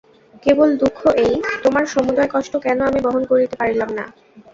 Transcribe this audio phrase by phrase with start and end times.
[0.45, 4.05] কেবল দুঃখ এই, তোমার সমুদয় কষ্ট কেন আমি বহন করিতে পারিলাম না।